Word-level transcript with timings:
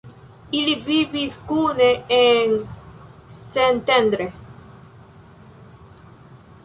Ili 0.59 0.71
vivis 0.85 1.35
kune 1.51 1.89
en 2.17 2.55
Szentendre. 3.35 4.27